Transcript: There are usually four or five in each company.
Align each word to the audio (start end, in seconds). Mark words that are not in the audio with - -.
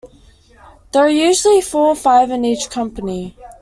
There 0.93 1.03
are 1.05 1.09
usually 1.09 1.61
four 1.61 1.85
or 1.89 1.95
five 1.95 2.31
in 2.31 2.43
each 2.43 2.71
company. 2.71 3.37